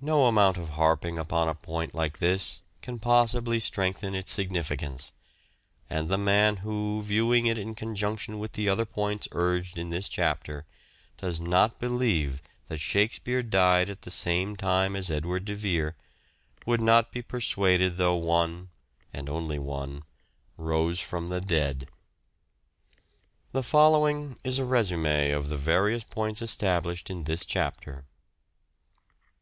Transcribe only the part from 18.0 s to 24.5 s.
one (and only one) rose from the dead. The following